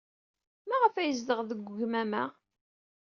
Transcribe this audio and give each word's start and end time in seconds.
Maɣef 0.67 0.95
ay 0.95 1.07
yezdeɣ 1.07 1.39
deg 1.49 1.61
ugmam-a? 1.69 2.23